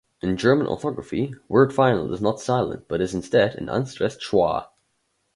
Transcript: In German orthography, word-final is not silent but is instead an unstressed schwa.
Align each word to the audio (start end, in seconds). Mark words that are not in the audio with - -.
In 0.21 0.35
German 0.35 0.65
orthography, 0.65 1.35
word-final 1.47 2.11
is 2.11 2.21
not 2.21 2.39
silent 2.39 2.87
but 2.87 3.01
is 3.01 3.13
instead 3.13 3.53
an 3.57 3.69
unstressed 3.69 4.19
schwa. 4.19 4.69